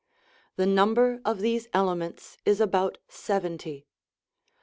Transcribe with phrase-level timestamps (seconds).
[0.55, 3.85] The number of these elements is about seventy.